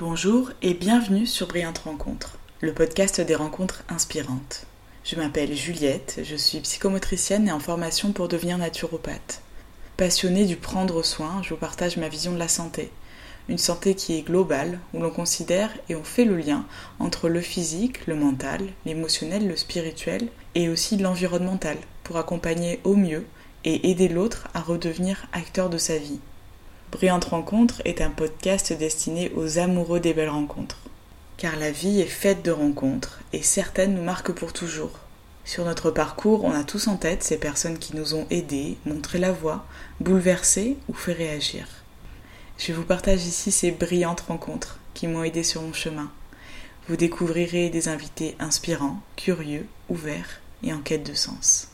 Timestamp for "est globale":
14.18-14.80